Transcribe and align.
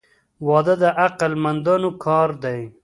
•واده 0.47 0.75
د 0.83 0.85
عقل 1.03 1.31
مندانو 1.43 1.89
کار 2.05 2.29
دی. 2.43 2.59